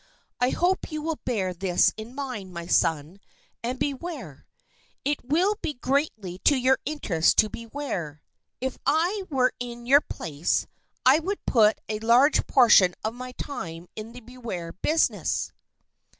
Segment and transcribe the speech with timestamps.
[0.39, 3.19] I hope you will bear this in mind, my son,
[3.61, 4.47] and beware.
[5.05, 8.23] It will be greatly to your interest to beware.
[8.59, 10.65] If I were in your place
[11.05, 15.51] I would put in a large portion of my time in the beware business."